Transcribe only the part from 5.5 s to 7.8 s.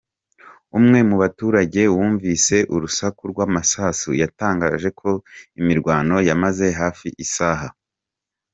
imirwano yamaze hafi isaha.